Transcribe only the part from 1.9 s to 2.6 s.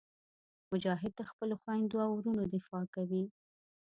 او وروڼو